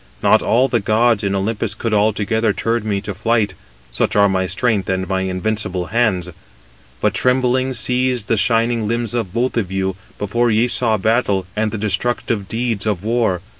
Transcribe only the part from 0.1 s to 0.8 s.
Not all the